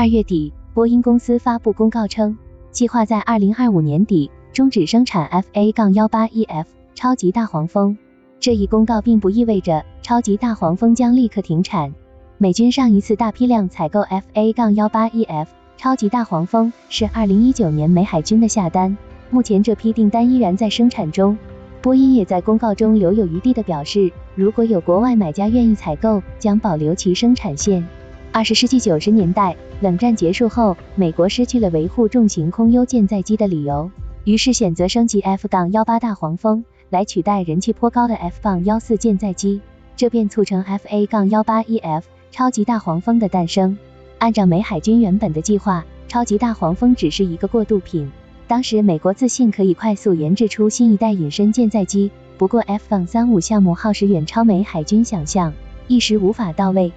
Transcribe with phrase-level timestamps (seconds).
[0.00, 2.38] 二月底，波音公司发布公告称，
[2.70, 7.98] 计划在二零二五年底终止生产 FA 杠 18EF 超级大黄蜂。
[8.38, 11.92] 这一公告并不意味着超级大黄蜂将立刻停产。
[12.38, 18.96] 美军上一次大批量采购 FA 杠 18EF 超级大黄蜂是二零一九年美海军的下单，
[19.28, 21.36] 目前这批订单依然在生产中。
[21.82, 27.86] 波音也在公告中留有余地的表示，如果有国外买家愿意采购，将保留其生产线。
[28.32, 33.90] 二十世纪九十年代，冷战结束后，美国失去了维护重型空优舰载机的理由，
[34.22, 39.60] 于是选择升级 F-18 大黄蜂来取代人气颇高的 F-14 舰载机，
[39.96, 43.76] 这便促成 FA-18EF 超级大黄蜂的诞生。
[44.18, 48.08] 按照美海军原本的计划，超级大黄蜂只是一个过渡品。
[48.46, 55.52] 当时美国自信可以快速研制出新一代隐身舰载机，不过 F-35 项目耗时远超美海军想象，
[55.88, 56.92] 一时无法到位。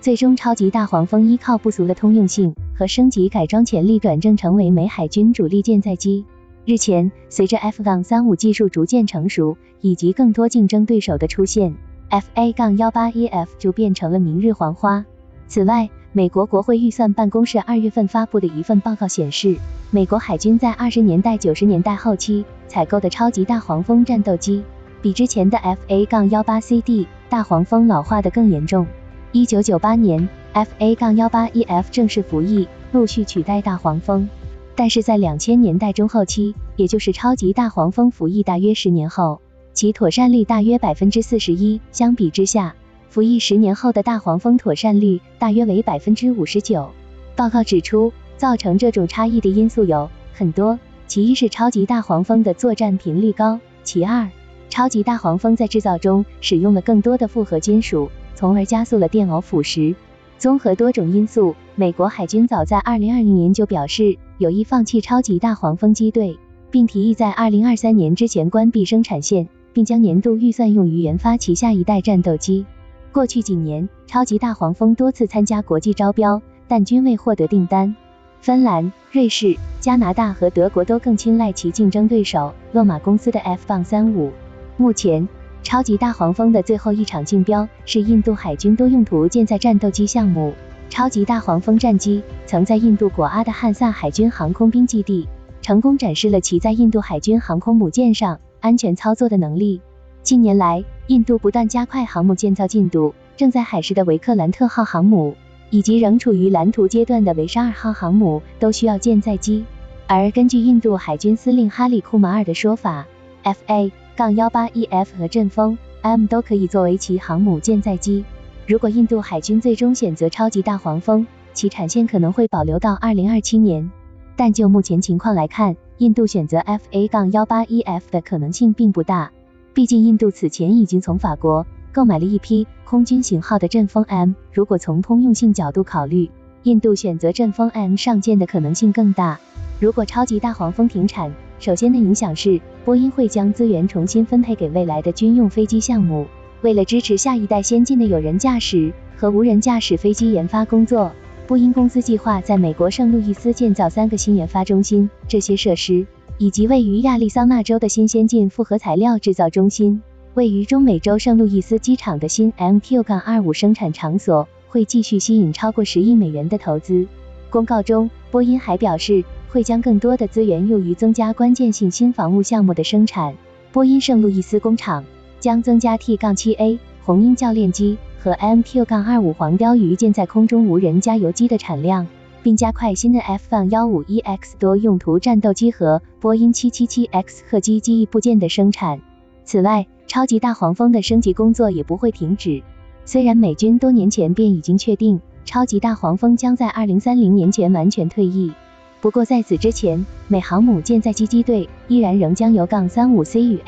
[0.00, 6.24] 最终，超级大黄蜂依靠不俗的通用性和升级改装潜力，转正成为美海军主力舰载机。
[6.64, 11.74] 日前，随着 F-35 技术逐渐成熟，以及更多竞争对手的出现
[12.10, 15.04] ，FA-18EF 就变成了明日黄花。
[15.48, 19.56] 此外，美国国会预算办公室二月份发布的一份报告显示，
[19.90, 24.62] 美国海军在二十年代、九十年代后期采购的超级大黄蜂战斗机，
[25.02, 28.86] 比之前的 FA-18CD 大黄蜂老化的更严重。
[29.30, 34.26] 一九九八年，FA-18EF 正式服役，陆续取代大黄蜂。
[34.74, 39.42] 但是在两千年代中后期，也就是超级大黄蜂服役大约十年后，
[39.74, 41.78] 其妥善率大约百分之四十一。
[41.92, 42.74] 相比之下，
[43.10, 46.88] 服役十年后的大黄蜂妥善率大约为百分之五十九。
[47.36, 54.30] 报告指出，造成这种差异的因素有很多，其一是超级大黄蜂的作战频率高，其二，
[54.70, 59.96] 超级大黄蜂在制造中使用了更多的复合金属，从而加速了电偶腐蚀。
[60.38, 66.38] 综合多种因素，美国海军早在二零二零年就表示有意放弃超级大黄蜂机队，
[66.70, 72.64] 并提议在二零二三年之前关闭生产线，并将年度预算用于研发其下一代战斗机。
[73.10, 77.96] 过去几年，超级大黄蜂多次参加国际招标，但均未获得订单。
[78.40, 84.30] 芬兰、瑞士、加拿大和德国都更青睐其竞争对手洛马公司的 F-35。
[84.76, 85.28] 目前，
[85.62, 90.54] 超级大黄蜂的最后一场竞标是印度海军多用途舰载战斗机项目。
[90.88, 95.28] 超级大黄蜂战机曾在印度果阿的汉萨海军航空兵基地
[95.60, 99.82] 成功展示了其在印度海军航空母舰上安全操作的能力。
[100.22, 105.34] 近年来，印度不断加快航母建造进度，正在海试的维克兰特号航母，
[105.68, 109.64] 以及仍处于蓝图阶段的维沙尔号航母都需要舰载机。
[110.06, 113.06] 而根据印度海军司令哈里库马尔的说法
[113.42, 118.24] ，F A，FA-18EF 和阵风 M 都可以作为其航母舰载机。
[118.66, 123.90] 如果印度海军最终选择超级大黄蜂，其产线可能会保留到2027年。
[124.36, 129.30] 但就目前情况来看，印度选择 FA 杠 18EF 的可能性并不大。
[129.72, 134.32] 毕竟，印度此前已经从法国购买了一批空军型号的阵风 M。
[134.52, 136.30] 如果从通用性角度考虑，
[136.64, 139.38] 印度选择阵风 M 上舰的可能性更大。
[139.80, 146.26] 如果超级大黄蜂停产，首先的影响是波音会将资源重新分配给未来的军用飞机项目。
[146.62, 151.12] 为了支持下一代先进的有人驾驶和无人驾驶飞机研发工作，
[151.46, 155.08] 波音公司计划在美国圣路易斯建造三个新研发中心。
[155.26, 156.06] 这些设施。
[156.40, 160.00] 以及位于亚利桑那州的新先进复合材料制造中心，
[160.34, 167.08] 位于中美洲圣路易斯机场的新 MQ-25 生产场所会继续吸引超过十亿美元的投资。
[167.50, 173.34] 公告中，波音还表示会将更多的资源用于增加关键性新防务项目的生产。
[173.72, 175.04] 波音圣路易斯工厂
[175.40, 182.06] 将增加 T-7A 红鹰教练机和 MQ-25 黄貂鱼舰在空中无人加油机的产量。
[182.40, 189.00] 并加快新的 F-151X 多用途战斗机和波音 777X 客机机翼部件的生产。
[189.44, 192.62] 此外，超级大黄蜂的升级工作也不会停止。
[193.04, 198.52] 虽然美军多年前便已经确定超级大黄蜂将在2030年前完全退役，
[199.00, 203.58] 不过在此之前，美航母舰载机机队依然仍将由杠 -35C 与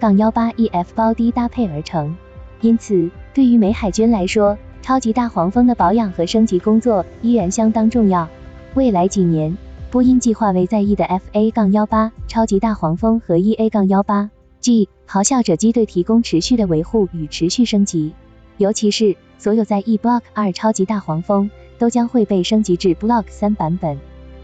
[0.00, 2.14] FA-18EF 包低搭配而成。
[2.60, 8.28] 因此，对于美海军来说，超级大黄蜂的保养和升级工作依然相当重要。
[8.74, 9.56] 未来几年，
[9.90, 18.12] 波音计划为在役的 FA-18 超级大黄蜂和 EA-18G 咆哮者机队提供持续的维护与持续升级。
[18.58, 23.98] 尤其是所有在役 Block 2超级大黄蜂都将会被升级至 Block 3版本。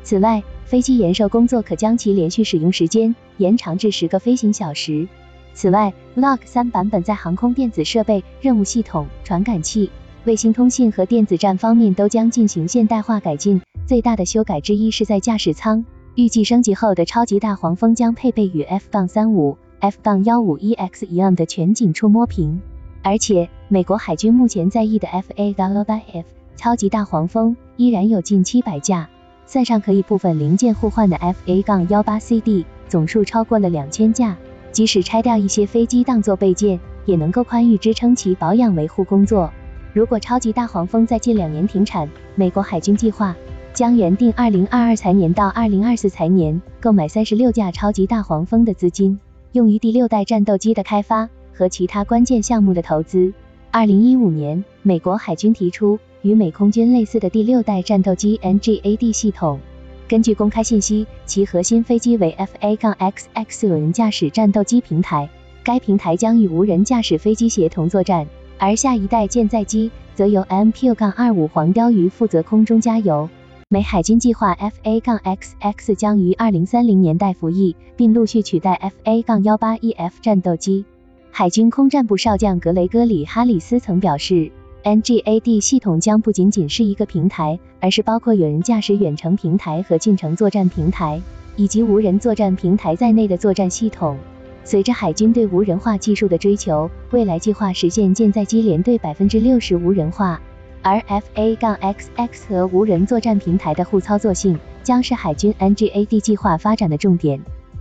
[0.07, 5.09] 此外，飞机延寿工作可将其连续使用时间延长至十个飞行小时。
[5.53, 9.91] 此外，Block 3版本在航空电子设备、任务系统、传感器。
[10.25, 13.61] 卫星通信和电子战方面都将进行现代化改进。
[13.85, 22.61] 最大的修改之一是在驾驶舱，预计升级后的超级大黄蜂将配备与 F- 杠三五、F- 杠幺五 EX 一样的全景触摸屏。
[23.03, 29.11] 而且，美国海军目前在役的 F A W F 超级大黄蜂依然有近七百架，
[29.47, 34.37] 算上可以部分零件互换的 FA- 杠幺八 CD，总数超过了两千架。
[34.73, 39.51] 即使拆掉一些飞机当做备件，也能够宽裕支撑其保养维护工作。
[39.95, 43.35] 如果超级大黄蜂在近两年停产，美国海军计划
[43.73, 49.19] 将原定二零二二财年到二零二四财年购买三十六架超级大黄蜂的资金，
[49.53, 53.33] 用于第六代战斗机的开发和其他关键项目的投资。
[53.71, 59.61] 二零一五年，美国海军提出与美空军类似的第六代战斗机 NGAD 系统。
[60.09, 65.31] 根据公开信息，其核心飞机为 FA-XX 无人驾驶战斗机平台，
[65.63, 68.27] 该平台将与无人驾驶飞机协同作战，
[68.59, 73.29] 而下一代舰载机则由 MQ-25 黄貂鱼负责空中加油。
[73.69, 80.85] 美海军计划 FA-XX 将于二零三零年代服役，并陆续取代 FA-18EF 战斗机。
[81.31, 84.51] 海军空战部少将格雷戈里·哈里斯曾表示。
[84.87, 91.21] NGAD 系统将不仅仅是一个平台，而是包括有人驾驶远程平台和近程作战平台，
[91.57, 94.17] 以及无人作战平台在内的作战系统。
[94.63, 100.41] 随着海军对无人化技术的追求，未来计划实现舰载机联队百分之六十无人化，
[100.83, 107.41] 而 FA 杠 XX 和无人作战平台的互操作性将是海军 NGAD 计划发展的重点。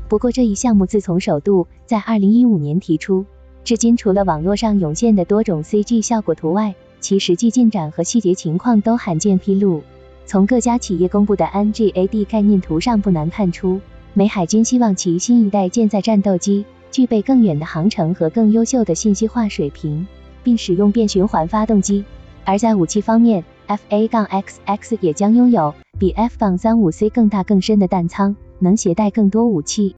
[0.10, 3.24] 不过，这一项目自从首度在二零一五年提出，
[3.64, 6.74] 至今除了网络上涌现的多种 CG 效果图外，
[7.06, 9.84] 其实际进展和细节情况都罕见披露。
[10.26, 13.80] 从各家企业公布的 NGAD 概念图上不难看出，
[14.16, 20.08] 美海军希望其新一代舰载战斗机具备更远的航程和更优秀的信息化水平，
[20.44, 22.04] 并使用变循环发动机。
[22.44, 29.94] 而在武器方面，FA-XX 也将拥有比 F-35C 更大更深的弹仓，能携带更多武器。